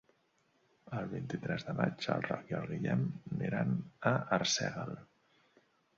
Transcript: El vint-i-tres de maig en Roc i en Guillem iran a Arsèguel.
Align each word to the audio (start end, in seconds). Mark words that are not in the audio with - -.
El 0.99 1.09
vint-i-tres 1.11 1.65
de 1.67 1.75
maig 1.81 2.07
en 2.15 2.25
Roc 2.29 2.49
i 2.53 2.57
en 2.61 2.65
Guillem 2.71 3.03
iran 3.51 3.77
a 4.13 4.15
Arsèguel. 4.39 4.99